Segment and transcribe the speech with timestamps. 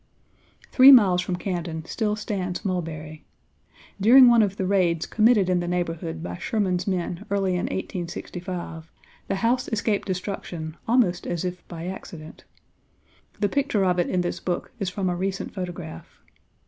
[0.71, 3.23] Three miles from Camden still stands Mulberry.
[4.01, 8.91] During one of the raids committed in the neighborhood by Sherman's men early in 1865,
[9.27, 12.45] the house escaped destruction almost as if by accident.
[13.41, 16.19] The picture of it in this book is from a recent photograph.